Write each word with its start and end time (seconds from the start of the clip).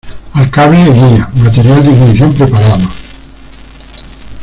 Al 0.33 0.49
cable 0.49 0.83
guía. 0.91 1.29
Material 1.35 1.85
de 1.85 1.91
ignición 1.91 2.33
preparado. 2.33 2.89